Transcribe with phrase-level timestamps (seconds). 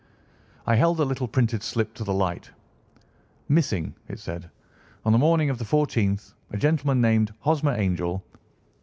[0.65, 2.49] I held the little printed slip to the light.
[3.49, 4.49] "Missing," it said,
[5.05, 8.23] "on the morning of the fourteenth, a gentleman named Hosmer Angel.